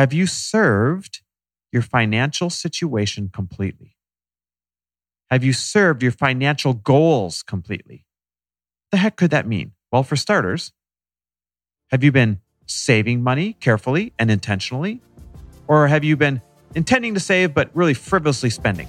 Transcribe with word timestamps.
Have 0.00 0.14
you 0.14 0.26
served 0.26 1.20
your 1.72 1.82
financial 1.82 2.48
situation 2.48 3.28
completely? 3.30 3.98
Have 5.30 5.44
you 5.44 5.52
served 5.52 6.02
your 6.02 6.10
financial 6.10 6.72
goals 6.72 7.42
completely? 7.42 8.06
The 8.92 8.96
heck 8.96 9.16
could 9.16 9.30
that 9.32 9.46
mean? 9.46 9.72
Well, 9.92 10.02
for 10.02 10.16
starters, 10.16 10.72
have 11.90 12.02
you 12.02 12.12
been 12.12 12.40
saving 12.64 13.22
money 13.22 13.52
carefully 13.52 14.14
and 14.18 14.30
intentionally? 14.30 15.02
Or 15.68 15.86
have 15.86 16.02
you 16.02 16.16
been 16.16 16.40
intending 16.74 17.12
to 17.12 17.20
save 17.20 17.52
but 17.52 17.68
really 17.74 17.92
frivolously 17.92 18.48
spending? 18.48 18.88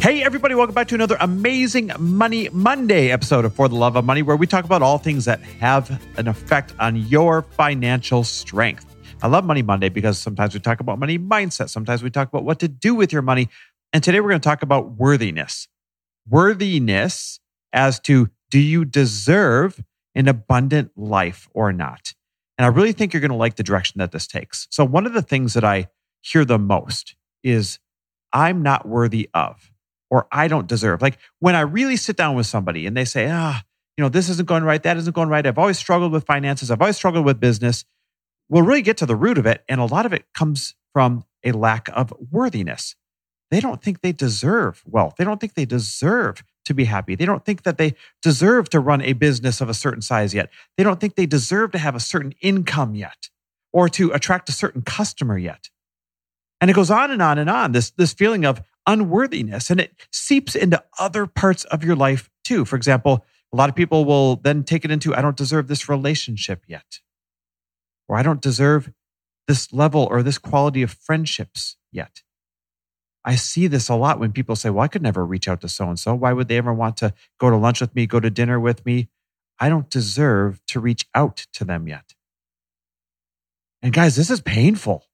Hey, 0.00 0.22
everybody, 0.22 0.54
welcome 0.54 0.76
back 0.76 0.86
to 0.88 0.94
another 0.94 1.16
amazing 1.18 1.90
Money 1.98 2.48
Monday 2.52 3.10
episode 3.10 3.44
of 3.44 3.52
For 3.52 3.68
the 3.68 3.74
Love 3.74 3.96
of 3.96 4.04
Money, 4.04 4.22
where 4.22 4.36
we 4.36 4.46
talk 4.46 4.64
about 4.64 4.80
all 4.80 4.96
things 4.96 5.24
that 5.24 5.42
have 5.42 6.00
an 6.16 6.28
effect 6.28 6.72
on 6.78 6.94
your 6.94 7.42
financial 7.42 8.22
strength. 8.22 8.94
I 9.22 9.26
love 9.26 9.44
Money 9.44 9.62
Monday 9.62 9.88
because 9.88 10.16
sometimes 10.16 10.54
we 10.54 10.60
talk 10.60 10.78
about 10.78 11.00
money 11.00 11.18
mindset, 11.18 11.68
sometimes 11.68 12.04
we 12.04 12.10
talk 12.10 12.28
about 12.28 12.44
what 12.44 12.60
to 12.60 12.68
do 12.68 12.94
with 12.94 13.12
your 13.12 13.22
money. 13.22 13.48
And 13.92 14.02
today 14.04 14.20
we're 14.20 14.28
going 14.28 14.40
to 14.40 14.48
talk 14.48 14.62
about 14.62 14.92
worthiness. 14.92 15.66
Worthiness 16.28 17.40
as 17.72 17.98
to 18.00 18.30
do 18.50 18.60
you 18.60 18.84
deserve 18.84 19.82
an 20.14 20.28
abundant 20.28 20.92
life 20.96 21.48
or 21.52 21.72
not? 21.72 22.14
And 22.56 22.64
I 22.64 22.68
really 22.68 22.92
think 22.92 23.12
you're 23.12 23.20
going 23.20 23.32
to 23.32 23.36
like 23.36 23.56
the 23.56 23.64
direction 23.64 23.98
that 23.98 24.12
this 24.12 24.28
takes. 24.28 24.68
So, 24.70 24.84
one 24.84 25.06
of 25.06 25.12
the 25.12 25.22
things 25.22 25.54
that 25.54 25.64
I 25.64 25.88
hear 26.20 26.44
the 26.44 26.58
most 26.58 27.16
is, 27.42 27.80
I'm 28.32 28.62
not 28.62 28.86
worthy 28.86 29.28
of 29.34 29.72
or 30.10 30.26
I 30.32 30.48
don't 30.48 30.66
deserve. 30.66 31.02
Like 31.02 31.18
when 31.38 31.54
I 31.54 31.60
really 31.60 31.96
sit 31.96 32.16
down 32.16 32.34
with 32.34 32.46
somebody 32.46 32.86
and 32.86 32.96
they 32.96 33.04
say, 33.04 33.28
ah, 33.30 33.62
you 33.96 34.02
know, 34.02 34.08
this 34.08 34.28
isn't 34.28 34.48
going 34.48 34.64
right, 34.64 34.82
that 34.82 34.96
isn't 34.96 35.14
going 35.14 35.28
right. 35.28 35.46
I've 35.46 35.58
always 35.58 35.78
struggled 35.78 36.12
with 36.12 36.24
finances, 36.24 36.70
I've 36.70 36.80
always 36.80 36.96
struggled 36.96 37.24
with 37.24 37.40
business. 37.40 37.84
We'll 38.48 38.62
really 38.62 38.82
get 38.82 38.96
to 38.98 39.06
the 39.06 39.16
root 39.16 39.36
of 39.36 39.44
it. 39.44 39.62
And 39.68 39.80
a 39.80 39.84
lot 39.84 40.06
of 40.06 40.12
it 40.12 40.24
comes 40.32 40.74
from 40.94 41.24
a 41.44 41.52
lack 41.52 41.90
of 41.92 42.12
worthiness. 42.30 42.96
They 43.50 43.60
don't 43.60 43.82
think 43.82 44.00
they 44.00 44.12
deserve 44.12 44.82
wealth. 44.86 45.16
They 45.18 45.24
don't 45.24 45.40
think 45.40 45.54
they 45.54 45.64
deserve 45.64 46.42
to 46.64 46.74
be 46.74 46.84
happy. 46.84 47.14
They 47.14 47.24
don't 47.24 47.44
think 47.44 47.62
that 47.62 47.78
they 47.78 47.94
deserve 48.22 48.68
to 48.70 48.80
run 48.80 49.00
a 49.02 49.14
business 49.14 49.60
of 49.60 49.68
a 49.68 49.74
certain 49.74 50.02
size 50.02 50.34
yet. 50.34 50.50
They 50.76 50.84
don't 50.84 51.00
think 51.00 51.16
they 51.16 51.26
deserve 51.26 51.72
to 51.72 51.78
have 51.78 51.94
a 51.94 52.00
certain 52.00 52.34
income 52.40 52.94
yet 52.94 53.30
or 53.72 53.88
to 53.90 54.12
attract 54.12 54.48
a 54.48 54.52
certain 54.52 54.82
customer 54.82 55.38
yet. 55.38 55.70
And 56.60 56.70
it 56.70 56.74
goes 56.74 56.90
on 56.90 57.10
and 57.10 57.22
on 57.22 57.38
and 57.38 57.48
on. 57.48 57.72
This, 57.72 57.90
this 57.90 58.12
feeling 58.12 58.44
of 58.44 58.60
unworthiness 58.88 59.70
and 59.70 59.80
it 59.80 59.94
seeps 60.10 60.56
into 60.56 60.82
other 60.98 61.26
parts 61.26 61.64
of 61.64 61.84
your 61.84 61.94
life 61.94 62.30
too. 62.42 62.64
For 62.64 62.74
example, 62.74 63.24
a 63.52 63.56
lot 63.56 63.68
of 63.68 63.76
people 63.76 64.04
will 64.04 64.36
then 64.36 64.64
take 64.64 64.84
it 64.84 64.90
into, 64.90 65.14
I 65.14 65.20
don't 65.20 65.36
deserve 65.36 65.68
this 65.68 65.88
relationship 65.88 66.64
yet, 66.66 67.00
or 68.08 68.16
I 68.16 68.22
don't 68.22 68.40
deserve 68.40 68.90
this 69.46 69.72
level 69.72 70.08
or 70.10 70.22
this 70.22 70.38
quality 70.38 70.82
of 70.82 70.90
friendships 70.90 71.76
yet. 71.92 72.22
I 73.24 73.36
see 73.36 73.66
this 73.66 73.90
a 73.90 73.94
lot 73.94 74.18
when 74.18 74.32
people 74.32 74.56
say, 74.56 74.70
Well, 74.70 74.84
I 74.84 74.88
could 74.88 75.02
never 75.02 75.24
reach 75.24 75.48
out 75.48 75.60
to 75.60 75.68
so 75.68 75.88
and 75.88 75.98
so. 75.98 76.14
Why 76.14 76.32
would 76.32 76.48
they 76.48 76.56
ever 76.56 76.72
want 76.72 76.96
to 76.98 77.12
go 77.38 77.50
to 77.50 77.56
lunch 77.56 77.80
with 77.80 77.94
me, 77.94 78.06
go 78.06 78.20
to 78.20 78.30
dinner 78.30 78.58
with 78.58 78.86
me? 78.86 79.08
I 79.60 79.68
don't 79.68 79.90
deserve 79.90 80.60
to 80.68 80.80
reach 80.80 81.06
out 81.14 81.46
to 81.54 81.64
them 81.64 81.88
yet. 81.88 82.14
And 83.82 83.92
guys, 83.92 84.16
this 84.16 84.30
is 84.30 84.40
painful. 84.40 85.04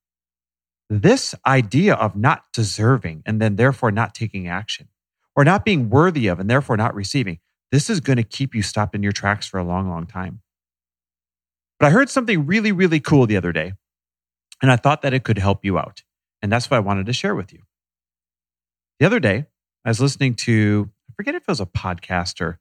This 0.91 1.35
idea 1.47 1.95
of 1.95 2.15
not 2.15 2.45
deserving 2.53 3.23
and 3.25 3.41
then 3.41 3.57
therefore 3.57 3.91
not 3.91 4.15
taking 4.15 4.49
action 4.49 4.89
or 5.35 5.45
not 5.45 5.65
being 5.65 5.91
worthy 5.91 6.27
of 6.27 6.39
and 6.39 6.49
therefore 6.49 6.77
not 6.77 6.95
receiving, 6.95 7.41
this 7.73 7.91
is 7.91 8.01
going 8.01 8.19
to 8.19 8.23
keep 8.23 8.55
you 8.55 8.63
stopped 8.63 8.95
in 8.95 9.03
your 9.03 9.13
tracks 9.13 9.47
for 9.47 9.59
a 9.59 9.65
long, 9.65 9.89
long 9.89 10.07
time. 10.07 10.41
But 11.81 11.87
I 11.87 11.91
heard 11.91 12.09
something 12.09 12.47
really, 12.47 12.71
really 12.71 13.01
cool 13.01 13.27
the 13.27 13.37
other 13.37 13.53
day, 13.53 13.73
and 14.63 14.71
I 14.71 14.77
thought 14.77 15.03
that 15.03 15.15
it 15.15 15.25
could 15.25 15.39
help 15.39 15.65
you 15.65 15.79
out. 15.79 16.03
And 16.41 16.53
that's 16.53 16.71
what 16.71 16.77
I 16.77 16.81
wanted 16.81 17.07
to 17.07 17.13
share 17.13 17.35
with 17.35 17.53
you. 17.53 17.63
The 19.01 19.07
other 19.07 19.19
day, 19.19 19.47
I 19.85 19.91
was 19.91 20.01
listening 20.01 20.35
to, 20.35 20.91
I 21.11 21.13
forget 21.17 21.35
if 21.35 21.43
it 21.43 21.49
was 21.49 21.61
a 21.61 21.67
podcast 21.67 22.41
or 22.41 22.61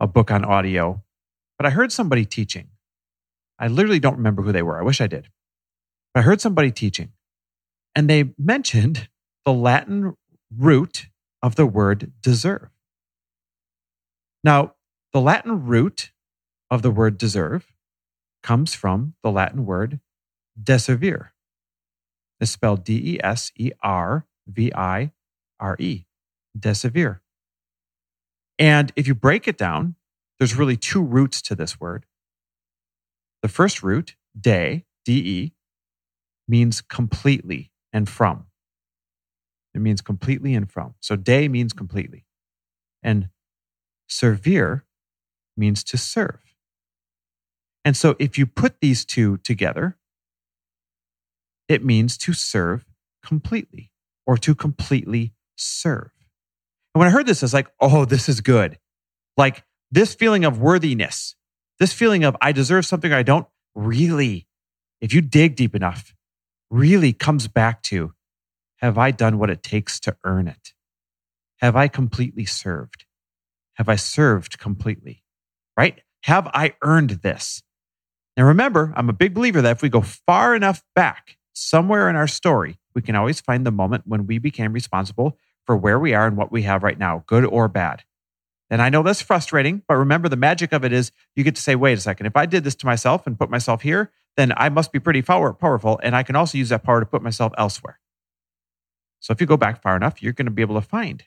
a 0.00 0.06
book 0.06 0.30
on 0.30 0.44
audio, 0.44 1.02
but 1.58 1.66
I 1.66 1.70
heard 1.70 1.92
somebody 1.92 2.24
teaching. 2.24 2.68
I 3.58 3.68
literally 3.68 4.00
don't 4.00 4.16
remember 4.16 4.42
who 4.42 4.52
they 4.52 4.62
were. 4.62 4.78
I 4.78 4.82
wish 4.82 5.00
I 5.00 5.06
did. 5.06 5.28
But 6.12 6.20
I 6.20 6.22
heard 6.24 6.40
somebody 6.40 6.72
teaching. 6.72 7.12
And 7.94 8.10
they 8.10 8.34
mentioned 8.38 9.08
the 9.44 9.52
Latin 9.52 10.16
root 10.56 11.06
of 11.42 11.56
the 11.56 11.66
word 11.66 12.12
deserve. 12.20 12.68
Now, 14.42 14.74
the 15.12 15.20
Latin 15.20 15.66
root 15.66 16.12
of 16.70 16.82
the 16.82 16.90
word 16.90 17.18
deserve 17.18 17.72
comes 18.42 18.74
from 18.74 19.14
the 19.22 19.30
Latin 19.30 19.64
word 19.64 20.00
deservire. 20.60 21.32
It's 22.40 22.50
spelled 22.50 22.84
D 22.84 23.14
E 23.14 23.20
S 23.22 23.52
E 23.56 23.70
R 23.82 24.26
V 24.46 24.72
I 24.74 25.12
R 25.60 25.76
E, 25.78 26.04
deservire. 26.58 27.22
And 28.58 28.92
if 28.96 29.06
you 29.06 29.14
break 29.14 29.48
it 29.48 29.56
down, 29.56 29.94
there's 30.38 30.56
really 30.56 30.76
two 30.76 31.02
roots 31.02 31.40
to 31.42 31.54
this 31.54 31.80
word. 31.80 32.06
The 33.42 33.48
first 33.48 33.82
root, 33.82 34.16
de, 34.38 34.84
D 35.04 35.12
E, 35.12 35.52
means 36.48 36.80
completely 36.80 37.70
and 37.94 38.08
from. 38.08 38.44
It 39.72 39.80
means 39.80 40.02
completely 40.02 40.54
and 40.54 40.70
from. 40.70 40.94
So 41.00 41.16
de 41.16 41.48
means 41.48 41.72
completely. 41.72 42.26
And 43.02 43.30
servir 44.08 44.84
means 45.56 45.82
to 45.84 45.96
serve. 45.96 46.40
And 47.84 47.96
so 47.96 48.16
if 48.18 48.36
you 48.36 48.46
put 48.46 48.80
these 48.80 49.04
two 49.04 49.38
together, 49.38 49.96
it 51.68 51.84
means 51.84 52.18
to 52.18 52.32
serve 52.32 52.84
completely 53.24 53.90
or 54.26 54.36
to 54.38 54.54
completely 54.54 55.32
serve. 55.56 56.10
And 56.94 57.00
when 57.00 57.08
I 57.08 57.10
heard 57.10 57.26
this, 57.26 57.42
I 57.42 57.46
was 57.46 57.54
like, 57.54 57.70
oh, 57.80 58.04
this 58.04 58.28
is 58.28 58.40
good. 58.40 58.78
Like 59.36 59.64
this 59.90 60.14
feeling 60.14 60.44
of 60.44 60.60
worthiness, 60.60 61.36
this 61.78 61.92
feeling 61.92 62.24
of 62.24 62.36
I 62.40 62.52
deserve 62.52 62.86
something 62.86 63.12
I 63.12 63.22
don't 63.22 63.46
really, 63.74 64.46
if 65.00 65.12
you 65.12 65.20
dig 65.20 65.56
deep 65.56 65.74
enough, 65.74 66.14
really 66.74 67.12
comes 67.12 67.46
back 67.46 67.82
to 67.82 68.12
have 68.78 68.98
I 68.98 69.12
done 69.12 69.38
what 69.38 69.48
it 69.48 69.62
takes 69.62 70.00
to 70.00 70.16
earn 70.24 70.48
it? 70.48 70.72
Have 71.58 71.76
I 71.76 71.86
completely 71.86 72.44
served? 72.44 73.04
Have 73.74 73.88
I 73.88 73.94
served 73.94 74.58
completely? 74.58 75.22
Right? 75.76 76.02
Have 76.24 76.48
I 76.48 76.74
earned 76.82 77.10
this? 77.22 77.62
Now 78.36 78.44
remember, 78.44 78.92
I'm 78.96 79.08
a 79.08 79.12
big 79.12 79.34
believer 79.34 79.62
that 79.62 79.76
if 79.76 79.82
we 79.82 79.88
go 79.88 80.00
far 80.00 80.56
enough 80.56 80.82
back, 80.96 81.36
somewhere 81.52 82.10
in 82.10 82.16
our 82.16 82.26
story, 82.26 82.80
we 82.92 83.02
can 83.02 83.14
always 83.14 83.40
find 83.40 83.64
the 83.64 83.70
moment 83.70 84.02
when 84.06 84.26
we 84.26 84.38
became 84.38 84.72
responsible 84.72 85.38
for 85.64 85.76
where 85.76 86.00
we 86.00 86.12
are 86.12 86.26
and 86.26 86.36
what 86.36 86.50
we 86.50 86.62
have 86.62 86.82
right 86.82 86.98
now, 86.98 87.22
good 87.28 87.44
or 87.44 87.68
bad. 87.68 88.02
And 88.68 88.82
I 88.82 88.88
know 88.88 89.04
that's 89.04 89.22
frustrating, 89.22 89.82
but 89.86 89.94
remember 89.94 90.28
the 90.28 90.36
magic 90.36 90.72
of 90.72 90.84
it 90.84 90.92
is 90.92 91.12
you 91.36 91.44
get 91.44 91.54
to 91.54 91.62
say, 91.62 91.76
wait 91.76 91.96
a 91.96 92.00
second, 92.00 92.26
if 92.26 92.36
I 92.36 92.46
did 92.46 92.64
this 92.64 92.74
to 92.76 92.86
myself 92.86 93.28
and 93.28 93.38
put 93.38 93.48
myself 93.48 93.82
here, 93.82 94.10
then 94.36 94.52
I 94.56 94.68
must 94.68 94.92
be 94.92 94.98
pretty 94.98 95.22
power, 95.22 95.52
powerful. 95.52 96.00
And 96.02 96.16
I 96.16 96.22
can 96.22 96.36
also 96.36 96.58
use 96.58 96.70
that 96.70 96.82
power 96.82 97.00
to 97.00 97.06
put 97.06 97.22
myself 97.22 97.52
elsewhere. 97.56 98.00
So 99.20 99.32
if 99.32 99.40
you 99.40 99.46
go 99.46 99.56
back 99.56 99.80
far 99.80 99.96
enough, 99.96 100.22
you're 100.22 100.32
going 100.32 100.46
to 100.46 100.52
be 100.52 100.62
able 100.62 100.74
to 100.74 100.86
find, 100.86 101.24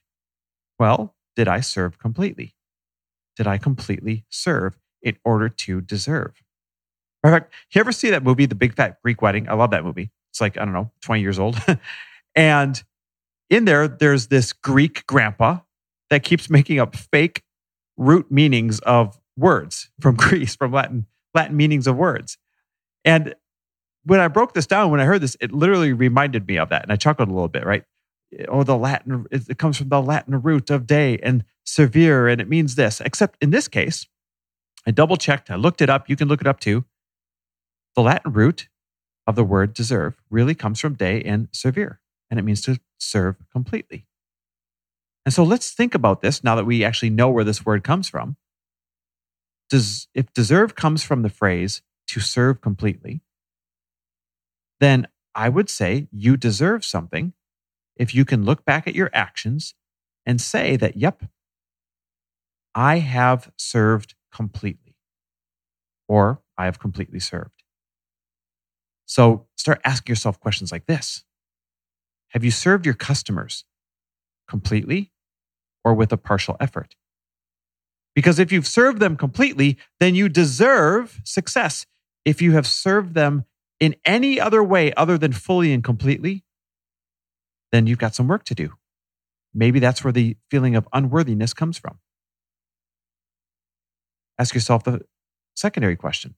well, 0.77 1.15
did 1.35 1.47
I 1.47 1.61
serve 1.61 1.97
completely? 1.97 2.55
Did 3.35 3.47
I 3.47 3.57
completely 3.57 4.25
serve 4.29 4.77
in 5.01 5.17
order 5.23 5.49
to 5.49 5.81
deserve? 5.81 6.43
In 7.23 7.31
fact, 7.31 7.53
you 7.71 7.79
ever 7.79 7.91
see 7.91 8.09
that 8.11 8.23
movie, 8.23 8.45
The 8.45 8.55
Big 8.55 8.75
Fat 8.75 9.01
Greek 9.03 9.21
Wedding? 9.21 9.49
I 9.49 9.53
love 9.53 9.71
that 9.71 9.83
movie. 9.83 10.11
It's 10.31 10.41
like, 10.41 10.57
I 10.57 10.65
don't 10.65 10.73
know, 10.73 10.91
20 11.01 11.21
years 11.21 11.39
old. 11.39 11.57
and 12.35 12.83
in 13.49 13.65
there, 13.65 13.87
there's 13.87 14.27
this 14.27 14.53
Greek 14.53 15.05
grandpa 15.07 15.59
that 16.09 16.23
keeps 16.23 16.49
making 16.49 16.79
up 16.79 16.95
fake 16.95 17.43
root 17.97 18.31
meanings 18.31 18.79
of 18.81 19.19
words 19.35 19.89
from 19.99 20.15
Greece, 20.17 20.55
from 20.55 20.71
Latin, 20.71 21.05
Latin 21.33 21.57
meanings 21.57 21.87
of 21.87 21.95
words. 21.95 22.37
And 23.07 23.36
when 24.04 24.19
I 24.19 24.27
broke 24.27 24.54
this 24.54 24.68
down, 24.68 24.92
when 24.92 25.00
I 25.00 25.06
heard 25.06 25.21
this, 25.21 25.38
it 25.39 25.54
literally 25.54 25.94
reminded 25.94 26.45
me 26.45 26.57
of 26.57 26.68
that. 26.69 26.83
And 26.83 26.92
I 26.92 26.98
chuckled 26.98 27.30
a 27.30 27.33
little 27.33 27.48
bit, 27.48 27.65
right? 27.65 27.86
Oh, 28.50 28.63
the 28.63 28.77
Latin, 28.77 29.25
it 29.31 29.57
comes 29.57 29.77
from 29.77 29.88
the 29.88 30.01
Latin 30.01 30.42
root 30.42 30.69
of 30.69 30.86
day 30.86 31.18
and 31.24 31.45
severe, 31.65 32.27
and 32.27 32.42
it 32.42 32.50
means 32.50 32.75
this. 32.75 33.00
Except 33.00 33.42
in 33.42 33.51
this 33.51 33.69
case, 33.69 34.06
I 34.86 34.92
double 34.92 35.15
checked, 35.15 35.50
I 35.50 35.56
looked 35.56 35.81
it 35.81 35.89
up. 35.89 36.09
You 36.09 36.18
can 36.18 36.27
look 36.27 36.42
it 36.42 36.48
up 36.48 36.59
too. 36.59 36.83
The 37.95 38.01
Latin 38.01 38.33
root 38.33 38.68
of 39.25 39.36
the 39.38 39.44
word 39.45 39.74
deserve 39.74 40.21
really 40.30 40.54
comes 40.54 40.81
from 40.81 40.95
day 40.95 41.21
and 41.24 41.48
severe, 41.54 42.01
and 42.30 42.38
it 42.38 42.44
means 42.44 42.62
to 42.63 42.81
serve 42.98 43.38
completely. 43.54 44.06
And 45.25 45.33
so 45.33 45.44
let's 45.44 45.71
think 45.71 45.95
about 45.95 46.21
this 46.21 46.44
now 46.44 46.56
that 46.56 46.65
we 46.65 46.83
actually 46.83 47.09
know 47.09 47.30
where 47.30 47.45
this 47.45 47.65
word 47.65 47.86
comes 47.86 48.09
from. 48.09 48.36
Does, 49.69 50.09
if 50.13 50.33
deserve 50.33 50.75
comes 50.75 51.04
from 51.04 51.21
the 51.21 51.30
phrase 51.30 51.81
to 52.07 52.19
serve 52.19 52.62
completely, 52.62 53.21
then 54.80 55.07
I 55.36 55.50
would 55.50 55.69
say 55.69 56.07
you 56.12 56.38
deserve 56.38 56.83
something 56.83 57.33
if 57.95 58.13
you 58.13 58.25
can 58.25 58.44
look 58.44 58.65
back 58.65 58.88
at 58.88 58.95
your 58.95 59.09
actions 59.13 59.74
and 60.25 60.39
say 60.39 60.75
that, 60.77 60.98
yep, 60.98 61.24
I 62.75 63.00
have 63.00 63.51
served 63.57 64.15
completely, 64.31 64.95
or 66.07 66.42
I 66.57 66.65
have 66.65 66.80
completely 66.80 67.19
served. 67.19 67.63
So 69.06 69.48
start 69.56 69.81
asking 69.83 70.12
yourself 70.12 70.39
questions 70.39 70.71
like 70.71 70.86
this 70.86 71.24
Have 72.30 72.44
you 72.44 72.51
served 72.51 72.86
your 72.86 72.94
customers 72.95 73.63
completely 74.48 75.12
or 75.83 75.94
with 75.94 76.12
a 76.12 76.18
partial 76.18 76.57
effort? 76.59 76.95
Because 78.13 78.39
if 78.39 78.51
you've 78.51 78.68
served 78.68 79.00
them 79.00 79.15
completely, 79.15 79.77
then 80.00 80.15
you 80.15 80.27
deserve 80.27 81.21
success. 81.24 81.86
If 82.27 82.41
you 82.41 82.51
have 82.51 82.68
served 82.68 83.13
them 83.13 83.45
in 83.79 83.95
any 84.03 84.38
other 84.38 84.62
way 84.62 84.91
other 84.95 85.18
than 85.18 85.31
fully 85.31 85.71
and 85.71 85.81
completely, 85.81 86.44
then 87.71 87.88
you've 87.88 88.00
got 88.00 88.15
some 88.15 88.27
work 88.27 88.44
to 88.45 88.53
do. 88.53 88.74
Maybe 89.53 89.79
that's 89.79 90.03
where 90.03 90.12
the 90.12 90.35
feeling 90.51 90.75
of 90.75 90.89
unworthiness 90.91 91.53
comes 91.53 91.77
from. 91.77 92.00
Ask 94.38 94.53
yourself 94.53 94.83
the 94.83 95.06
secondary 95.56 95.95
question 95.95 96.35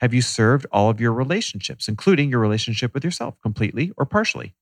Have 0.00 0.14
you 0.14 0.22
served 0.22 0.64
all 0.72 0.88
of 0.88 1.02
your 1.02 1.12
relationships, 1.12 1.86
including 1.86 2.30
your 2.30 2.40
relationship 2.40 2.94
with 2.94 3.04
yourself, 3.04 3.38
completely 3.42 3.92
or 3.98 4.06
partially? 4.06 4.54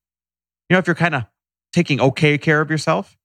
You 0.68 0.74
know, 0.74 0.78
if 0.78 0.88
you're 0.88 0.96
kind 0.96 1.14
of 1.14 1.26
taking 1.72 2.00
okay 2.00 2.36
care 2.36 2.60
of 2.60 2.68
yourself, 2.68 3.16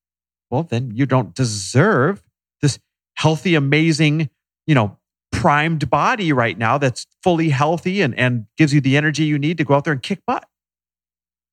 well, 0.52 0.62
then 0.62 0.92
you 0.94 1.08
don't 1.08 1.34
deserve 1.34 2.22
this 2.62 2.78
healthy, 3.16 3.56
amazing, 3.56 4.30
you 4.68 4.76
know, 4.76 4.99
primed 5.32 5.90
body 5.90 6.34
right 6.34 6.58
now 6.58 6.78
that's 6.78 7.06
fully 7.24 7.50
healthy 7.50 8.02
and, 8.02 8.18
and 8.18 8.46
gives 8.58 8.74
you 8.74 8.82
the 8.82 8.98
energy 8.98 9.24
you 9.24 9.40
need 9.40 9.58
to 9.58 9.64
go 9.64 9.76
out 9.76 9.84
there 9.84 9.94
and 9.94 10.04
kick 10.04 10.20
butt. 10.26 10.48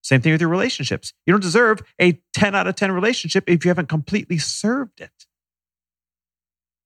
Same 0.02 0.20
thing 0.20 0.32
with 0.32 0.40
your 0.40 0.50
relationships. 0.50 1.12
You 1.26 1.32
don't 1.32 1.42
deserve 1.42 1.82
a 2.00 2.20
10 2.32 2.54
out 2.54 2.66
of 2.66 2.76
10 2.76 2.92
relationship 2.92 3.44
if 3.48 3.64
you 3.64 3.70
haven't 3.70 3.88
completely 3.88 4.38
served 4.38 5.00
it. 5.00 5.26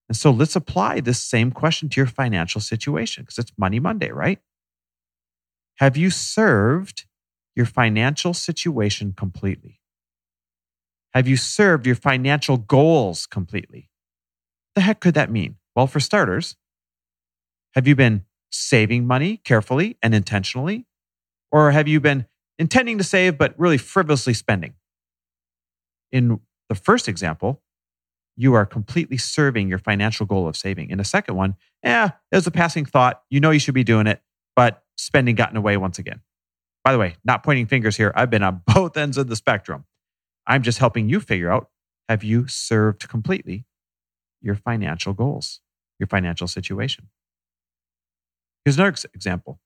And 0.08 0.16
so 0.16 0.30
let's 0.30 0.56
apply 0.56 1.00
this 1.00 1.20
same 1.20 1.52
question 1.52 1.88
to 1.90 2.00
your 2.00 2.06
financial 2.06 2.60
situation 2.60 3.22
because 3.22 3.38
it's 3.38 3.52
Money 3.56 3.78
Monday, 3.78 4.10
right? 4.10 4.40
Have 5.76 5.96
you 5.96 6.10
served 6.10 7.06
your 7.54 7.66
financial 7.66 8.34
situation 8.34 9.12
completely? 9.16 9.80
Have 11.14 11.28
you 11.28 11.36
served 11.36 11.86
your 11.86 11.94
financial 11.94 12.56
goals 12.56 13.26
completely? 13.26 13.90
The 14.74 14.80
heck 14.80 15.00
could 15.00 15.14
that 15.14 15.30
mean? 15.30 15.56
Well, 15.76 15.86
for 15.86 16.00
starters, 16.00 16.56
have 17.74 17.86
you 17.86 17.94
been 17.94 18.24
saving 18.50 19.06
money 19.06 19.38
carefully 19.38 19.96
and 20.02 20.14
intentionally? 20.14 20.86
Or 21.52 21.70
have 21.70 21.88
you 21.88 22.00
been 22.00 22.26
intending 22.58 22.98
to 22.98 23.04
save, 23.04 23.38
but 23.38 23.54
really 23.58 23.78
frivolously 23.78 24.34
spending? 24.34 24.74
In 26.12 26.40
the 26.68 26.74
first 26.74 27.08
example, 27.08 27.62
you 28.36 28.54
are 28.54 28.66
completely 28.66 29.16
serving 29.16 29.68
your 29.68 29.78
financial 29.78 30.26
goal 30.26 30.48
of 30.48 30.56
saving. 30.56 30.90
In 30.90 30.98
the 30.98 31.04
second 31.04 31.36
one, 31.36 31.56
yeah, 31.84 32.12
it 32.32 32.36
was 32.36 32.46
a 32.46 32.50
passing 32.50 32.84
thought. 32.84 33.22
You 33.30 33.40
know 33.40 33.50
you 33.50 33.58
should 33.58 33.74
be 33.74 33.84
doing 33.84 34.06
it, 34.06 34.22
but 34.56 34.82
spending 34.96 35.34
got 35.34 35.50
in 35.50 35.54
the 35.54 35.60
way 35.60 35.76
once 35.76 35.98
again. 35.98 36.20
By 36.84 36.92
the 36.92 36.98
way, 36.98 37.16
not 37.24 37.42
pointing 37.42 37.66
fingers 37.66 37.96
here. 37.96 38.12
I've 38.14 38.30
been 38.30 38.42
on 38.42 38.62
both 38.74 38.96
ends 38.96 39.18
of 39.18 39.28
the 39.28 39.36
spectrum. 39.36 39.84
I'm 40.46 40.62
just 40.62 40.78
helping 40.78 41.08
you 41.08 41.20
figure 41.20 41.50
out 41.50 41.68
have 42.08 42.24
you 42.24 42.48
served 42.48 43.08
completely 43.08 43.66
your 44.40 44.54
financial 44.56 45.12
goals, 45.12 45.60
your 45.98 46.06
financial 46.06 46.48
situation? 46.48 47.08
Here's 48.64 48.76
another 48.76 48.96
example. 49.14 49.60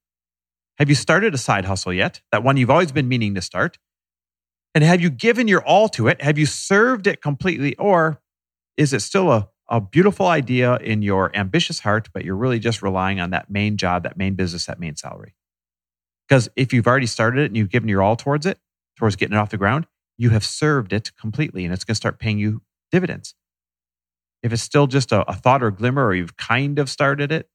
Have 0.79 0.89
you 0.89 0.95
started 0.95 1.35
a 1.35 1.39
side 1.39 1.65
hustle 1.65 1.93
yet? 1.93 2.21
That 2.33 2.43
one 2.43 2.57
you've 2.57 2.71
always 2.71 2.93
been 2.93 3.09
meaning 3.09 3.35
to 3.35 3.43
start? 3.43 3.79
And 4.75 4.83
have 4.83 5.01
you 5.01 5.11
given 5.11 5.47
your 5.47 5.63
all 5.63 5.89
to 5.91 6.09
it? 6.09 6.21
Have 6.21 6.37
you 6.37 6.47
served 6.47 7.07
it 7.07 7.23
completely? 7.23 7.77
Or 7.77 8.21
is 8.77 8.93
it 8.93 9.01
still 9.01 9.31
a, 9.31 9.49
a 9.69 9.81
beautiful 9.81 10.27
idea 10.27 10.77
in 10.77 11.03
your 11.03 11.35
ambitious 11.37 11.81
heart, 11.81 12.09
but 12.13 12.25
you're 12.25 12.37
really 12.37 12.59
just 12.59 12.83
relying 12.83 13.21
on 13.21 13.31
that 13.31 13.51
main 13.51 13.77
job, 13.77 14.03
that 14.03 14.17
main 14.17 14.35
business, 14.35 14.67
that 14.67 14.81
main 14.81 14.97
salary? 14.97 15.35
Because 16.29 16.49
if 16.57 16.73
you've 16.73 16.87
already 16.87 17.07
started 17.07 17.43
it 17.43 17.47
and 17.47 17.57
you've 17.57 17.71
given 17.71 17.89
your 17.89 18.03
all 18.03 18.17
towards 18.17 18.47
it, 18.47 18.59
towards 18.97 19.15
getting 19.15 19.37
it 19.37 19.39
off 19.39 19.51
the 19.51 19.59
ground, 19.59 19.87
you 20.17 20.31
have 20.31 20.45
served 20.45 20.93
it 20.93 21.13
completely 21.21 21.65
and 21.65 21.73
it's 21.73 21.85
going 21.85 21.95
to 21.95 21.97
start 21.97 22.19
paying 22.19 22.39
you 22.39 22.63
dividends. 22.91 23.35
If 24.43 24.53
it's 24.53 24.63
still 24.63 24.87
just 24.87 25.13
a, 25.13 25.29
a 25.31 25.35
thought 25.35 25.63
or 25.63 25.71
glimmer, 25.71 26.05
or 26.05 26.15
you've 26.15 26.37
kind 26.37 26.79
of 26.79 26.91
started 26.91 27.33
it, 27.33 27.49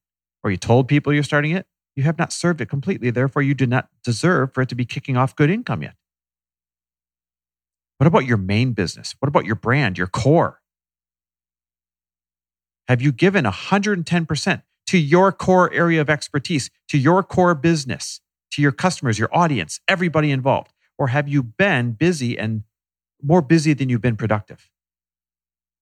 or 0.44 0.52
you 0.52 0.58
told 0.58 0.88
people 0.88 1.14
you're 1.14 1.24
starting 1.24 1.52
it, 1.52 1.66
you 1.96 2.04
have 2.04 2.18
not 2.18 2.32
served 2.32 2.62
it 2.62 2.68
completely. 2.68 3.10
Therefore, 3.10 3.42
you 3.42 3.54
do 3.54 3.66
not 3.66 3.90
deserve 4.04 4.54
for 4.54 4.62
it 4.62 4.70
to 4.70 4.76
be 4.76 4.86
kicking 4.86 5.18
off 5.18 5.36
good 5.36 5.50
income 5.50 5.82
yet. 5.82 5.96
What 7.98 8.08
about 8.08 8.26
your 8.26 8.38
main 8.38 8.74
business? 8.74 9.16
What 9.20 9.28
about 9.28 9.46
your 9.46 9.56
brand, 9.56 9.98
your 9.98 10.08
core? 10.08 10.62
Have 12.88 13.02
you 13.02 13.12
given 13.12 13.46
110% 13.46 14.64
to 14.88 14.98
your 14.98 15.32
core 15.32 15.72
area 15.74 16.02
of 16.02 16.10
expertise, 16.10 16.72
to 16.88 16.98
your 16.98 17.22
core 17.22 17.54
business, 17.54 18.22
to 18.52 18.62
your 18.62 18.72
customers, 18.72 19.20
your 19.20 19.30
audience, 19.32 19.80
everybody 19.88 20.32
involved? 20.32 20.74
Or 20.98 21.08
have 21.08 21.28
you 21.28 21.44
been 21.44 21.92
busy 21.92 22.38
and 22.38 22.64
more 23.22 23.42
busy 23.42 23.74
than 23.74 23.90
you've 23.90 24.02
been 24.02 24.18
productive? 24.18 24.70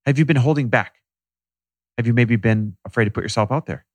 Have 0.06 0.20
you 0.20 0.26
been 0.26 0.38
holding 0.38 0.70
back? 0.70 0.96
Have 1.98 2.08
you 2.08 2.14
maybe 2.14 2.36
been 2.36 2.78
afraid 2.86 3.06
to 3.06 3.12
put 3.12 3.24
yourself 3.24 3.52
out 3.52 3.66
there? 3.66 3.87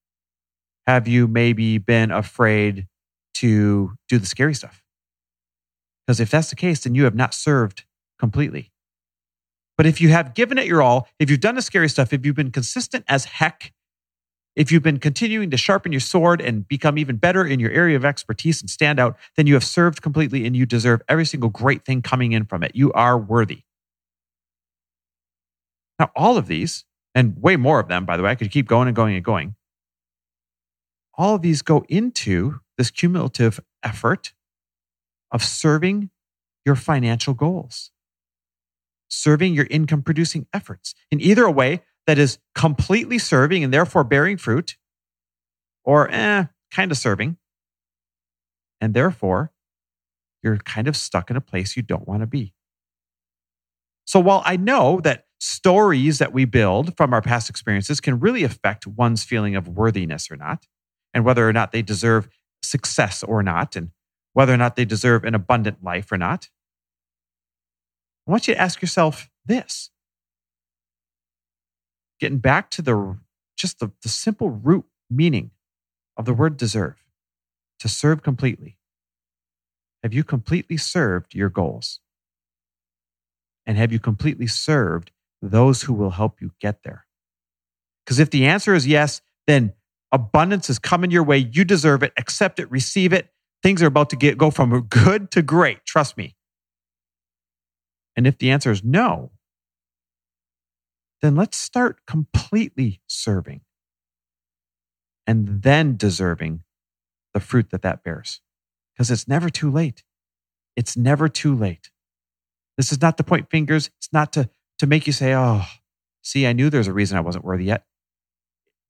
Have 0.86 1.06
you 1.06 1.28
maybe 1.28 1.78
been 1.78 2.10
afraid 2.10 2.86
to 3.34 3.92
do 4.08 4.18
the 4.18 4.26
scary 4.26 4.54
stuff? 4.54 4.82
Because 6.06 6.20
if 6.20 6.30
that's 6.30 6.50
the 6.50 6.56
case, 6.56 6.84
then 6.84 6.94
you 6.94 7.04
have 7.04 7.14
not 7.14 7.34
served 7.34 7.84
completely. 8.18 8.72
But 9.76 9.86
if 9.86 10.00
you 10.00 10.10
have 10.10 10.34
given 10.34 10.58
it 10.58 10.66
your 10.66 10.82
all, 10.82 11.08
if 11.18 11.30
you've 11.30 11.40
done 11.40 11.54
the 11.54 11.62
scary 11.62 11.88
stuff, 11.88 12.12
if 12.12 12.26
you've 12.26 12.36
been 12.36 12.50
consistent 12.50 13.04
as 13.08 13.24
heck, 13.24 13.72
if 14.54 14.70
you've 14.70 14.82
been 14.82 14.98
continuing 14.98 15.50
to 15.50 15.56
sharpen 15.56 15.92
your 15.92 16.00
sword 16.00 16.40
and 16.40 16.68
become 16.68 16.98
even 16.98 17.16
better 17.16 17.46
in 17.46 17.58
your 17.58 17.70
area 17.70 17.96
of 17.96 18.04
expertise 18.04 18.60
and 18.60 18.68
stand 18.68 19.00
out, 19.00 19.16
then 19.36 19.46
you 19.46 19.54
have 19.54 19.64
served 19.64 20.02
completely 20.02 20.44
and 20.46 20.54
you 20.54 20.66
deserve 20.66 21.00
every 21.08 21.24
single 21.24 21.48
great 21.48 21.84
thing 21.84 22.02
coming 22.02 22.32
in 22.32 22.44
from 22.44 22.62
it. 22.62 22.72
You 22.74 22.92
are 22.92 23.16
worthy. 23.16 23.62
Now, 25.98 26.10
all 26.14 26.36
of 26.36 26.48
these, 26.48 26.84
and 27.14 27.40
way 27.40 27.56
more 27.56 27.80
of 27.80 27.88
them, 27.88 28.04
by 28.04 28.16
the 28.16 28.22
way, 28.22 28.30
I 28.30 28.34
could 28.34 28.50
keep 28.50 28.66
going 28.66 28.88
and 28.88 28.96
going 28.96 29.14
and 29.14 29.24
going. 29.24 29.54
All 31.18 31.34
of 31.36 31.42
these 31.42 31.62
go 31.62 31.84
into 31.88 32.60
this 32.78 32.90
cumulative 32.90 33.60
effort 33.82 34.32
of 35.30 35.44
serving 35.44 36.10
your 36.64 36.76
financial 36.76 37.34
goals 37.34 37.90
serving 39.12 39.54
your 39.54 39.66
income 39.70 40.02
producing 40.02 40.46
efforts 40.52 40.94
in 41.10 41.20
either 41.20 41.44
a 41.44 41.50
way 41.50 41.82
that 42.06 42.18
is 42.18 42.38
completely 42.54 43.18
serving 43.18 43.62
and 43.62 43.72
therefore 43.72 44.02
bearing 44.02 44.36
fruit, 44.36 44.76
or 45.84 46.10
eh, 46.10 46.46
kind 46.70 46.90
of 46.90 46.96
serving. 46.96 47.36
And 48.80 48.94
therefore, 48.94 49.52
you're 50.42 50.56
kind 50.56 50.88
of 50.88 50.96
stuck 50.96 51.30
in 51.30 51.36
a 51.36 51.40
place 51.40 51.76
you 51.76 51.82
don't 51.82 52.08
want 52.08 52.22
to 52.22 52.26
be. 52.26 52.54
So 54.04 54.18
while 54.18 54.42
I 54.44 54.56
know 54.56 55.00
that 55.04 55.26
stories 55.38 56.18
that 56.18 56.32
we 56.32 56.44
build 56.44 56.96
from 56.96 57.12
our 57.12 57.22
past 57.22 57.48
experiences 57.48 58.00
can 58.00 58.18
really 58.18 58.42
affect 58.42 58.86
one's 58.86 59.22
feeling 59.22 59.54
of 59.54 59.68
worthiness 59.68 60.30
or 60.30 60.36
not, 60.36 60.66
and 61.14 61.24
whether 61.24 61.48
or 61.48 61.52
not 61.52 61.72
they 61.72 61.82
deserve 61.82 62.28
success 62.62 63.22
or 63.22 63.42
not, 63.42 63.76
and 63.76 63.90
whether 64.32 64.52
or 64.52 64.56
not 64.56 64.76
they 64.76 64.84
deserve 64.84 65.24
an 65.24 65.34
abundant 65.34 65.82
life 65.82 66.10
or 66.10 66.18
not, 66.18 66.48
I 68.26 68.30
want 68.30 68.46
you 68.48 68.54
to 68.54 68.60
ask 68.60 68.80
yourself 68.80 69.28
this. 69.44 69.90
Getting 72.20 72.38
back 72.38 72.70
to 72.70 72.82
the 72.82 73.18
just 73.56 73.78
the, 73.78 73.92
the 74.02 74.08
simple 74.08 74.50
root 74.50 74.84
meaning 75.10 75.50
of 76.16 76.24
the 76.24 76.34
word 76.34 76.56
deserve, 76.56 77.02
to 77.78 77.88
serve 77.88 78.22
completely. 78.22 78.78
Have 80.02 80.12
you 80.12 80.24
completely 80.24 80.76
served 80.76 81.34
your 81.34 81.48
goals? 81.48 82.00
And 83.64 83.78
have 83.78 83.92
you 83.92 84.00
completely 84.00 84.48
served 84.48 85.12
those 85.40 85.82
who 85.82 85.92
will 85.92 86.10
help 86.10 86.40
you 86.40 86.50
get 86.60 86.82
there? 86.82 87.06
Because 88.04 88.18
if 88.18 88.30
the 88.30 88.46
answer 88.46 88.74
is 88.74 88.86
yes, 88.86 89.22
then 89.46 89.74
abundance 90.12 90.70
is 90.70 90.78
coming 90.78 91.10
your 91.10 91.24
way. 91.24 91.38
You 91.38 91.64
deserve 91.64 92.02
it. 92.02 92.12
Accept 92.16 92.60
it. 92.60 92.70
Receive 92.70 93.12
it. 93.12 93.30
Things 93.62 93.82
are 93.82 93.86
about 93.86 94.10
to 94.10 94.16
get 94.16 94.38
go 94.38 94.50
from 94.50 94.78
good 94.88 95.30
to 95.32 95.42
great. 95.42 95.84
Trust 95.84 96.16
me. 96.16 96.36
And 98.14 98.26
if 98.26 98.38
the 98.38 98.50
answer 98.50 98.70
is 98.70 98.84
no, 98.84 99.32
then 101.22 101.34
let's 101.34 101.56
start 101.56 102.00
completely 102.06 103.00
serving 103.06 103.62
and 105.26 105.62
then 105.62 105.96
deserving 105.96 106.62
the 107.32 107.40
fruit 107.40 107.70
that 107.70 107.82
that 107.82 108.02
bears 108.02 108.40
because 108.92 109.10
it's 109.10 109.28
never 109.28 109.48
too 109.48 109.70
late. 109.70 110.02
It's 110.76 110.96
never 110.96 111.28
too 111.28 111.54
late. 111.54 111.90
This 112.76 112.92
is 112.92 113.00
not 113.00 113.16
to 113.18 113.24
point 113.24 113.50
fingers. 113.50 113.90
It's 113.98 114.12
not 114.12 114.32
to, 114.34 114.50
to 114.78 114.86
make 114.86 115.06
you 115.06 115.12
say, 115.12 115.34
oh, 115.34 115.64
see, 116.22 116.46
I 116.46 116.52
knew 116.52 116.70
there's 116.70 116.88
a 116.88 116.92
reason 116.92 117.16
I 117.16 117.22
wasn't 117.22 117.44
worthy 117.44 117.64
yet. 117.64 117.84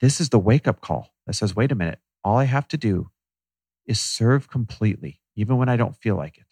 This 0.02 0.21
is 0.21 0.28
the 0.30 0.38
wake 0.38 0.66
up 0.66 0.80
call 0.80 1.14
that 1.26 1.35
says, 1.35 1.54
wait 1.56 1.71
a 1.73 1.76
minute, 1.76 2.00
all 2.25 2.37
I 2.37 2.44
have 2.44 2.66
to 2.68 2.76
do 2.76 3.11
is 3.87 4.00
serve 4.00 4.50
completely, 4.50 5.21
even 5.37 5.56
when 5.56 5.68
I 5.68 5.76
don't 5.76 5.97
feel 5.97 6.16
like 6.16 6.37
it. 6.37 6.44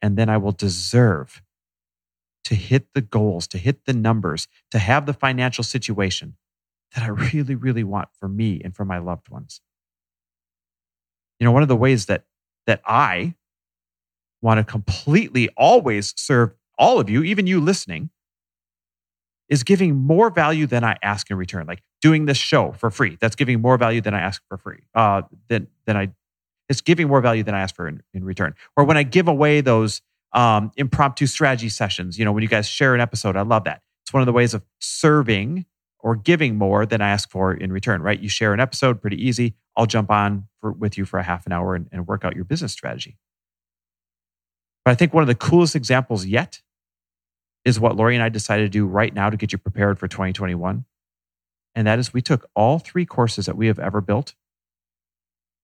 And 0.00 0.16
then 0.16 0.30
I 0.30 0.38
will 0.38 0.52
deserve 0.52 1.42
to 2.44 2.54
hit 2.54 2.88
the 2.94 3.02
goals, 3.02 3.46
to 3.48 3.58
hit 3.58 3.84
the 3.84 3.92
numbers, 3.92 4.48
to 4.70 4.78
have 4.78 5.04
the 5.04 5.12
financial 5.12 5.62
situation 5.62 6.36
that 6.94 7.04
I 7.04 7.08
really, 7.08 7.54
really 7.54 7.84
want 7.84 8.08
for 8.18 8.28
me 8.28 8.60
and 8.64 8.74
for 8.74 8.86
my 8.86 8.98
loved 8.98 9.28
ones. 9.28 9.60
You 11.38 11.44
know, 11.44 11.52
one 11.52 11.62
of 11.62 11.68
the 11.68 11.76
ways 11.76 12.06
that 12.06 12.24
that 12.66 12.80
I 12.86 13.34
want 14.40 14.58
to 14.58 14.64
completely 14.64 15.50
always 15.56 16.14
serve 16.16 16.54
all 16.78 16.98
of 16.98 17.10
you, 17.10 17.22
even 17.22 17.46
you 17.46 17.60
listening, 17.60 18.10
is 19.52 19.64
giving 19.64 19.94
more 19.94 20.30
value 20.30 20.66
than 20.66 20.82
I 20.82 20.96
ask 21.02 21.30
in 21.30 21.36
return. 21.36 21.66
Like 21.66 21.82
doing 22.00 22.24
this 22.24 22.38
show 22.38 22.72
for 22.72 22.90
free, 22.90 23.18
that's 23.20 23.36
giving 23.36 23.60
more 23.60 23.76
value 23.76 24.00
than 24.00 24.14
I 24.14 24.20
ask 24.20 24.42
for 24.48 24.56
free. 24.56 24.78
Uh, 24.94 25.22
than 25.48 25.68
than 25.84 25.94
I, 25.94 26.10
it's 26.70 26.80
giving 26.80 27.06
more 27.06 27.20
value 27.20 27.42
than 27.42 27.54
I 27.54 27.60
ask 27.60 27.76
for 27.76 27.86
in, 27.86 28.02
in 28.14 28.24
return. 28.24 28.54
Or 28.78 28.84
when 28.84 28.96
I 28.96 29.02
give 29.02 29.28
away 29.28 29.60
those 29.60 30.00
um, 30.32 30.72
impromptu 30.78 31.26
strategy 31.26 31.68
sessions, 31.68 32.18
you 32.18 32.24
know, 32.24 32.32
when 32.32 32.42
you 32.42 32.48
guys 32.48 32.66
share 32.66 32.94
an 32.94 33.02
episode, 33.02 33.36
I 33.36 33.42
love 33.42 33.64
that. 33.64 33.82
It's 34.02 34.14
one 34.14 34.22
of 34.22 34.26
the 34.26 34.32
ways 34.32 34.54
of 34.54 34.62
serving 34.80 35.66
or 35.98 36.16
giving 36.16 36.56
more 36.56 36.86
than 36.86 37.02
I 37.02 37.10
ask 37.10 37.30
for 37.30 37.52
in 37.52 37.72
return, 37.72 38.00
right? 38.00 38.18
You 38.18 38.30
share 38.30 38.54
an 38.54 38.60
episode, 38.60 39.02
pretty 39.02 39.22
easy. 39.22 39.54
I'll 39.76 39.84
jump 39.84 40.10
on 40.10 40.48
for, 40.62 40.72
with 40.72 40.96
you 40.96 41.04
for 41.04 41.18
a 41.18 41.22
half 41.22 41.44
an 41.44 41.52
hour 41.52 41.74
and, 41.74 41.90
and 41.92 42.06
work 42.06 42.24
out 42.24 42.34
your 42.34 42.46
business 42.46 42.72
strategy. 42.72 43.18
But 44.86 44.92
I 44.92 44.94
think 44.94 45.12
one 45.12 45.22
of 45.22 45.28
the 45.28 45.34
coolest 45.34 45.76
examples 45.76 46.24
yet 46.24 46.62
is 47.64 47.78
what 47.78 47.96
Lori 47.96 48.14
and 48.14 48.22
I 48.22 48.28
decided 48.28 48.64
to 48.64 48.68
do 48.68 48.86
right 48.86 49.14
now 49.14 49.30
to 49.30 49.36
get 49.36 49.52
you 49.52 49.58
prepared 49.58 49.98
for 49.98 50.08
2021. 50.08 50.84
And 51.74 51.86
that 51.86 51.98
is 51.98 52.12
we 52.12 52.22
took 52.22 52.48
all 52.54 52.78
three 52.78 53.06
courses 53.06 53.46
that 53.46 53.56
we 53.56 53.68
have 53.68 53.78
ever 53.78 54.00
built 54.00 54.34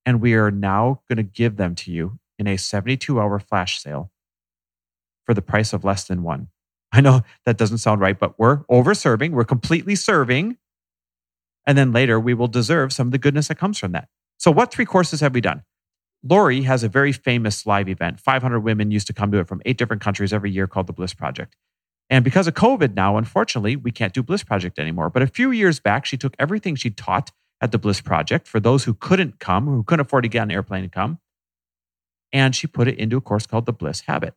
and 0.06 0.22
we 0.22 0.34
are 0.34 0.50
now 0.50 1.02
going 1.06 1.18
to 1.18 1.22
give 1.22 1.56
them 1.56 1.74
to 1.74 1.92
you 1.92 2.18
in 2.38 2.46
a 2.46 2.56
72 2.56 3.20
hour 3.20 3.38
flash 3.38 3.78
sale 3.78 4.10
for 5.26 5.34
the 5.34 5.42
price 5.42 5.74
of 5.74 5.84
less 5.84 6.04
than 6.04 6.22
one. 6.22 6.48
I 6.92 7.02
know 7.02 7.22
that 7.44 7.58
doesn't 7.58 7.78
sound 7.78 8.00
right, 8.00 8.18
but 8.18 8.38
we're 8.38 8.62
over 8.70 8.94
serving. 8.94 9.32
We're 9.32 9.44
completely 9.44 9.94
serving. 9.94 10.56
And 11.66 11.76
then 11.76 11.92
later 11.92 12.18
we 12.18 12.32
will 12.32 12.48
deserve 12.48 12.94
some 12.94 13.08
of 13.08 13.12
the 13.12 13.18
goodness 13.18 13.48
that 13.48 13.58
comes 13.58 13.78
from 13.78 13.92
that. 13.92 14.08
So, 14.38 14.50
what 14.50 14.72
three 14.72 14.86
courses 14.86 15.20
have 15.20 15.34
we 15.34 15.42
done? 15.42 15.64
Lori 16.22 16.62
has 16.62 16.82
a 16.82 16.88
very 16.88 17.12
famous 17.12 17.66
live 17.66 17.88
event. 17.88 18.18
500 18.18 18.60
women 18.60 18.90
used 18.90 19.06
to 19.08 19.12
come 19.12 19.30
to 19.32 19.38
it 19.38 19.48
from 19.48 19.60
eight 19.66 19.76
different 19.76 20.00
countries 20.02 20.32
every 20.32 20.50
year 20.50 20.66
called 20.66 20.86
the 20.86 20.92
Bliss 20.94 21.12
Project. 21.12 21.54
And 22.10 22.24
because 22.24 22.46
of 22.46 22.54
COVID 22.54 22.94
now, 22.94 23.16
unfortunately, 23.16 23.76
we 23.76 23.90
can't 23.90 24.14
do 24.14 24.22
Bliss 24.22 24.42
Project 24.42 24.78
anymore. 24.78 25.10
But 25.10 25.22
a 25.22 25.26
few 25.26 25.50
years 25.50 25.78
back, 25.78 26.06
she 26.06 26.16
took 26.16 26.34
everything 26.38 26.74
she 26.74 26.90
taught 26.90 27.30
at 27.60 27.72
the 27.72 27.78
Bliss 27.78 28.00
Project 28.00 28.48
for 28.48 28.60
those 28.60 28.84
who 28.84 28.94
couldn't 28.94 29.38
come, 29.38 29.66
who 29.66 29.82
couldn't 29.82 30.06
afford 30.06 30.24
to 30.24 30.28
get 30.28 30.40
on 30.40 30.50
an 30.50 30.54
airplane 30.54 30.84
and 30.84 30.92
come, 30.92 31.18
and 32.32 32.54
she 32.54 32.66
put 32.66 32.88
it 32.88 32.98
into 32.98 33.16
a 33.16 33.20
course 33.20 33.46
called 33.46 33.66
the 33.66 33.72
Bliss 33.72 34.02
Habit. 34.02 34.34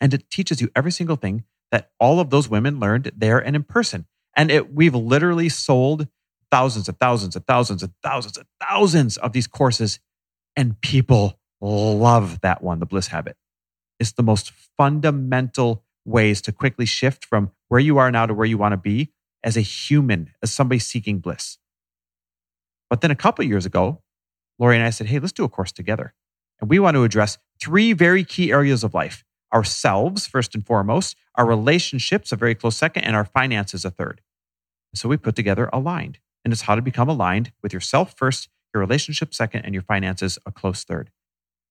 And 0.00 0.14
it 0.14 0.30
teaches 0.30 0.60
you 0.60 0.70
every 0.74 0.92
single 0.92 1.16
thing 1.16 1.44
that 1.70 1.90
all 2.00 2.18
of 2.18 2.30
those 2.30 2.48
women 2.48 2.80
learned 2.80 3.12
there 3.16 3.38
and 3.38 3.54
in 3.54 3.62
person. 3.62 4.06
And 4.36 4.50
it, 4.50 4.74
we've 4.74 4.94
literally 4.94 5.48
sold 5.48 6.08
thousands 6.50 6.88
and 6.88 6.98
thousands 6.98 7.36
and 7.36 7.46
thousands 7.46 7.82
and 7.82 7.92
thousands 8.02 8.36
and 8.38 8.46
thousands 8.60 9.16
of 9.18 9.32
these 9.32 9.46
courses, 9.46 10.00
and 10.56 10.80
people 10.80 11.38
love 11.60 12.40
that 12.40 12.62
one, 12.62 12.80
the 12.80 12.86
bliss 12.86 13.08
habit. 13.08 13.36
It's 13.98 14.12
the 14.12 14.22
most 14.22 14.52
fundamental 14.78 15.84
ways 16.04 16.40
to 16.42 16.52
quickly 16.52 16.86
shift 16.86 17.24
from 17.24 17.50
where 17.68 17.80
you 17.80 17.98
are 17.98 18.10
now 18.10 18.26
to 18.26 18.34
where 18.34 18.46
you 18.46 18.58
want 18.58 18.72
to 18.72 18.76
be 18.76 19.12
as 19.42 19.56
a 19.56 19.60
human, 19.60 20.32
as 20.42 20.52
somebody 20.52 20.78
seeking 20.78 21.18
bliss. 21.18 21.58
But 22.88 23.00
then 23.00 23.10
a 23.10 23.16
couple 23.16 23.44
years 23.44 23.66
ago, 23.66 24.02
Lori 24.58 24.76
and 24.76 24.84
I 24.84 24.90
said, 24.90 25.06
hey, 25.06 25.18
let's 25.18 25.32
do 25.32 25.44
a 25.44 25.48
course 25.48 25.72
together. 25.72 26.14
And 26.60 26.68
we 26.68 26.78
want 26.78 26.96
to 26.96 27.04
address 27.04 27.38
three 27.60 27.92
very 27.92 28.24
key 28.24 28.52
areas 28.52 28.84
of 28.84 28.94
life 28.94 29.24
ourselves, 29.52 30.28
first 30.28 30.54
and 30.54 30.64
foremost, 30.64 31.16
our 31.34 31.44
relationships, 31.44 32.30
a 32.30 32.36
very 32.36 32.54
close 32.54 32.76
second, 32.76 33.02
and 33.02 33.16
our 33.16 33.24
finances, 33.24 33.84
a 33.84 33.90
third. 33.90 34.20
So 34.94 35.08
we 35.08 35.16
put 35.16 35.34
together 35.34 35.68
aligned. 35.72 36.18
And 36.44 36.52
it's 36.52 36.62
how 36.62 36.74
to 36.74 36.82
become 36.82 37.08
aligned 37.08 37.52
with 37.62 37.72
yourself 37.72 38.14
first, 38.16 38.48
your 38.72 38.80
relationship 38.80 39.34
second, 39.34 39.64
and 39.64 39.74
your 39.74 39.82
finances 39.82 40.38
a 40.46 40.52
close 40.52 40.84
third. 40.84 41.10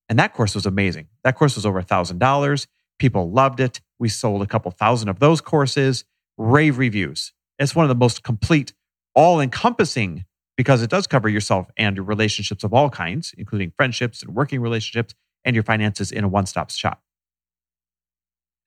And 0.09 0.19
that 0.19 0.33
course 0.33 0.55
was 0.55 0.65
amazing. 0.65 1.07
That 1.23 1.37
course 1.37 1.55
was 1.55 1.65
over 1.65 1.79
a 1.79 1.83
$1,000. 1.83 2.67
People 2.97 3.31
loved 3.31 3.59
it. 3.59 3.79
We 3.99 4.09
sold 4.09 4.41
a 4.41 4.47
couple 4.47 4.71
thousand 4.71 5.09
of 5.09 5.19
those 5.19 5.41
courses, 5.41 6.05
rave 6.37 6.77
reviews. 6.77 7.33
It's 7.57 7.75
one 7.75 7.83
of 7.83 7.89
the 7.89 7.95
most 7.95 8.23
complete, 8.23 8.73
all 9.13 9.41
encompassing, 9.41 10.25
because 10.55 10.81
it 10.81 10.89
does 10.89 11.07
cover 11.07 11.29
yourself 11.29 11.69
and 11.77 11.95
your 11.97 12.05
relationships 12.05 12.63
of 12.63 12.73
all 12.73 12.89
kinds, 12.89 13.33
including 13.37 13.71
friendships 13.75 14.21
and 14.21 14.33
working 14.33 14.61
relationships 14.61 15.13
and 15.45 15.55
your 15.55 15.63
finances 15.63 16.11
in 16.11 16.23
a 16.23 16.27
one 16.27 16.45
stop 16.45 16.71
shop. 16.71 17.01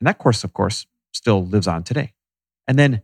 And 0.01 0.07
that 0.07 0.19
course, 0.19 0.45
of 0.45 0.53
course, 0.53 0.87
still 1.13 1.45
lives 1.45 1.67
on 1.67 1.83
today. 1.83 2.13
And 2.67 2.79
then 2.79 3.03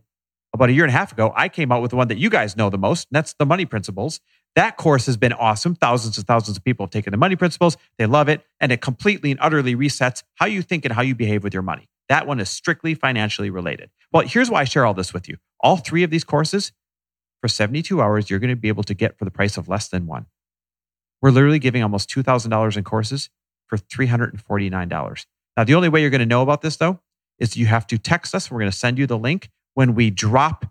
about 0.53 0.69
a 0.69 0.73
year 0.73 0.83
and 0.83 0.93
a 0.93 0.97
half 0.97 1.11
ago, 1.11 1.31
I 1.35 1.49
came 1.49 1.71
out 1.71 1.81
with 1.81 1.91
the 1.91 1.97
one 1.97 2.07
that 2.07 2.17
you 2.17 2.29
guys 2.29 2.57
know 2.57 2.69
the 2.69 2.77
most, 2.77 3.07
and 3.09 3.15
that's 3.15 3.33
the 3.33 3.45
money 3.45 3.65
principles. 3.65 4.19
That 4.55 4.77
course 4.77 5.05
has 5.05 5.15
been 5.15 5.33
awesome. 5.33 5.75
Thousands 5.75 6.17
and 6.17 6.25
thousands 6.25 6.57
of 6.57 6.63
people 6.63 6.85
have 6.85 6.91
taken 6.91 7.11
the 7.11 7.17
money 7.17 7.35
principles. 7.35 7.77
They 7.97 8.05
love 8.05 8.29
it. 8.29 8.43
And 8.59 8.71
it 8.71 8.81
completely 8.81 9.31
and 9.31 9.39
utterly 9.39 9.75
resets 9.75 10.23
how 10.35 10.47
you 10.47 10.61
think 10.61 10.85
and 10.85 10.93
how 10.93 11.01
you 11.03 11.13
behave 11.15 11.43
with 11.43 11.53
your 11.53 11.63
money. 11.63 11.87
That 12.09 12.27
one 12.27 12.39
is 12.39 12.49
strictly 12.49 12.95
financially 12.95 13.49
related. 13.49 13.91
Well, 14.11 14.27
here's 14.27 14.49
why 14.49 14.61
I 14.61 14.63
share 14.65 14.85
all 14.85 14.93
this 14.93 15.13
with 15.13 15.29
you. 15.29 15.37
All 15.61 15.77
three 15.77 16.03
of 16.03 16.09
these 16.09 16.23
courses, 16.23 16.71
for 17.41 17.47
72 17.47 18.01
hours, 18.01 18.29
you're 18.29 18.39
going 18.39 18.49
to 18.49 18.55
be 18.55 18.67
able 18.67 18.83
to 18.83 18.93
get 18.93 19.17
for 19.17 19.25
the 19.25 19.31
price 19.31 19.57
of 19.57 19.69
less 19.69 19.87
than 19.87 20.07
one. 20.07 20.25
We're 21.21 21.31
literally 21.31 21.59
giving 21.59 21.83
almost 21.83 22.09
$2,000 22.09 22.77
in 22.77 22.83
courses 22.83 23.29
for 23.67 23.77
$349. 23.77 25.25
Now, 25.55 25.63
the 25.63 25.75
only 25.75 25.89
way 25.89 26.01
you're 26.01 26.09
going 26.09 26.19
to 26.19 26.25
know 26.25 26.41
about 26.41 26.61
this, 26.61 26.77
though, 26.77 26.99
is 27.37 27.55
you 27.55 27.67
have 27.67 27.87
to 27.87 27.97
text 27.97 28.35
us. 28.35 28.49
We're 28.49 28.59
going 28.59 28.71
to 28.71 28.77
send 28.77 28.97
you 28.97 29.07
the 29.07 29.17
link 29.17 29.49
when 29.73 29.95
we 29.95 30.09
drop 30.09 30.65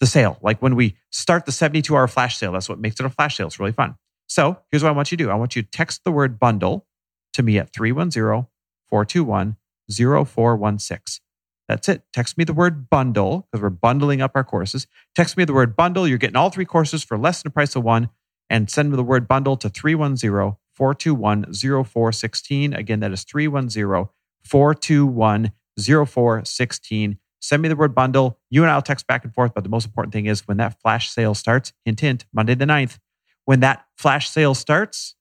the 0.00 0.06
sale, 0.06 0.38
like 0.42 0.60
when 0.60 0.76
we 0.76 0.96
start 1.10 1.46
the 1.46 1.52
72 1.52 1.94
hour 1.94 2.06
flash 2.06 2.36
sale. 2.36 2.52
That's 2.52 2.68
what 2.68 2.78
makes 2.78 3.00
it 3.00 3.06
a 3.06 3.10
flash 3.10 3.36
sale. 3.36 3.46
It's 3.46 3.58
really 3.58 3.72
fun. 3.72 3.96
So 4.26 4.58
here's 4.70 4.82
what 4.82 4.90
I 4.90 4.92
want 4.92 5.10
you 5.10 5.16
to 5.16 5.24
do 5.24 5.30
I 5.30 5.34
want 5.34 5.56
you 5.56 5.62
to 5.62 5.70
text 5.70 6.04
the 6.04 6.12
word 6.12 6.38
bundle 6.38 6.86
to 7.32 7.42
me 7.42 7.58
at 7.58 7.72
310 7.72 8.46
421 8.88 9.56
0416. 9.90 11.22
That's 11.68 11.88
it. 11.88 12.02
Text 12.12 12.38
me 12.38 12.44
the 12.44 12.54
word 12.54 12.88
bundle 12.88 13.46
because 13.52 13.62
we're 13.62 13.70
bundling 13.70 14.22
up 14.22 14.32
our 14.34 14.44
courses. 14.44 14.86
Text 15.14 15.36
me 15.36 15.44
the 15.44 15.52
word 15.52 15.76
bundle. 15.76 16.08
You're 16.08 16.18
getting 16.18 16.36
all 16.36 16.50
three 16.50 16.64
courses 16.64 17.04
for 17.04 17.18
less 17.18 17.42
than 17.42 17.50
the 17.50 17.54
price 17.54 17.76
of 17.76 17.84
one. 17.84 18.08
And 18.48 18.70
send 18.70 18.90
me 18.90 18.96
the 18.96 19.04
word 19.04 19.28
bundle 19.28 19.56
to 19.58 19.68
310 19.68 20.56
421 20.74 21.52
0416. 21.52 22.72
Again, 22.72 23.00
that 23.00 23.12
is 23.12 23.24
310 23.24 24.08
421 24.44 25.52
0416. 25.78 27.18
Send 27.40 27.62
me 27.62 27.68
the 27.68 27.76
word 27.76 27.94
bundle. 27.94 28.38
You 28.50 28.62
and 28.62 28.70
I'll 28.70 28.82
text 28.82 29.06
back 29.06 29.24
and 29.24 29.34
forth. 29.34 29.52
But 29.54 29.64
the 29.64 29.70
most 29.70 29.84
important 29.84 30.14
thing 30.14 30.26
is 30.26 30.48
when 30.48 30.56
that 30.56 30.80
flash 30.80 31.10
sale 31.10 31.34
starts, 31.34 31.74
hint, 31.84 32.00
hint, 32.00 32.24
Monday 32.32 32.54
the 32.54 32.64
9th, 32.64 32.98
when 33.44 33.60
that 33.60 33.84
flash 33.96 34.28
sale 34.30 34.54
starts, 34.54 35.14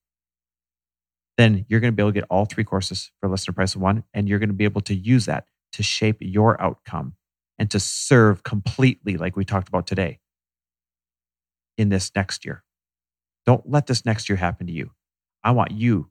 then 1.37 1.65
you're 1.69 1.79
going 1.79 1.93
to 1.93 1.95
be 1.95 2.01
able 2.01 2.11
to 2.11 2.19
get 2.19 2.27
all 2.29 2.45
three 2.45 2.63
courses 2.63 3.11
for 3.19 3.29
less 3.29 3.45
than 3.45 3.53
the 3.53 3.55
price 3.55 3.75
of 3.75 3.81
one. 3.81 4.03
And 4.13 4.27
you're 4.27 4.39
going 4.39 4.49
to 4.49 4.55
be 4.55 4.63
able 4.63 4.81
to 4.81 4.95
use 4.95 5.25
that 5.27 5.45
to 5.73 5.83
shape 5.83 6.17
your 6.19 6.59
outcome 6.61 7.13
and 7.59 7.69
to 7.71 7.79
serve 7.79 8.43
completely, 8.43 9.17
like 9.17 9.35
we 9.35 9.45
talked 9.45 9.67
about 9.67 9.87
today, 9.87 10.19
in 11.77 11.89
this 11.89 12.11
next 12.15 12.45
year. 12.45 12.63
Don't 13.45 13.69
let 13.69 13.87
this 13.87 14.05
next 14.05 14.29
year 14.29 14.35
happen 14.35 14.67
to 14.67 14.73
you. 14.73 14.91
I 15.43 15.51
want 15.51 15.71
you 15.71 16.09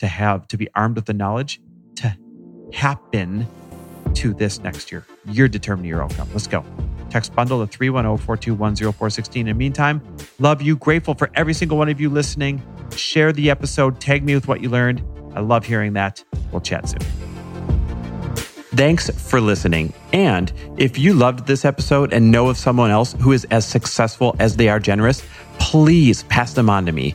to 0.00 0.06
have, 0.06 0.46
to 0.48 0.56
be 0.56 0.68
armed 0.74 0.96
with 0.96 1.06
the 1.06 1.14
knowledge 1.14 1.60
to 1.96 2.16
happen 2.72 3.46
to 4.14 4.34
this 4.34 4.60
next 4.60 4.92
year. 4.92 5.06
You're 5.26 5.48
determining 5.48 5.88
your 5.88 6.02
outcome. 6.02 6.28
Let's 6.32 6.46
go. 6.46 6.64
Text 7.10 7.34
bundle 7.34 7.64
to 7.64 7.70
310 7.70 8.24
421 8.24 8.76
0416. 8.76 9.40
In 9.40 9.46
the 9.46 9.54
meantime, 9.54 10.02
love 10.38 10.62
you. 10.62 10.76
Grateful 10.76 11.14
for 11.14 11.30
every 11.34 11.54
single 11.54 11.78
one 11.78 11.88
of 11.88 12.00
you 12.00 12.10
listening. 12.10 12.62
Share 12.96 13.32
the 13.32 13.50
episode. 13.50 14.00
Tag 14.00 14.24
me 14.24 14.34
with 14.34 14.48
what 14.48 14.60
you 14.60 14.68
learned. 14.68 15.02
I 15.34 15.40
love 15.40 15.64
hearing 15.64 15.94
that. 15.94 16.22
We'll 16.52 16.60
chat 16.60 16.88
soon. 16.88 17.00
Thanks 18.76 19.08
for 19.08 19.40
listening. 19.40 19.92
And 20.12 20.52
if 20.76 20.98
you 20.98 21.14
loved 21.14 21.46
this 21.46 21.64
episode 21.64 22.12
and 22.12 22.32
know 22.32 22.48
of 22.48 22.56
someone 22.56 22.90
else 22.90 23.14
who 23.20 23.30
is 23.30 23.44
as 23.52 23.64
successful 23.64 24.34
as 24.40 24.56
they 24.56 24.68
are 24.68 24.80
generous, 24.80 25.22
please 25.60 26.24
pass 26.24 26.54
them 26.54 26.68
on 26.68 26.84
to 26.86 26.92
me. 26.92 27.14